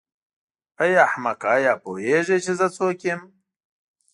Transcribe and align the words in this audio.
ای 0.81 0.91
احمقه 1.07 1.47
آیا 1.55 1.73
پوهېږې 1.83 2.37
چې 2.43 2.51
زه 2.59 2.67
څوک 2.75 2.99
یم. 3.07 3.21